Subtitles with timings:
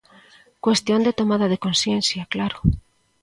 [0.65, 2.57] Cuestión de tomada de consciencia, claro.